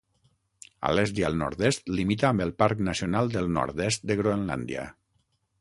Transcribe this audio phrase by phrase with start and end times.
[0.87, 4.89] A l'est i al nord-est limita amb el Parc Nacional del Nord-est de Groenlàndia.